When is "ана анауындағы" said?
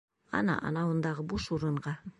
0.39-1.29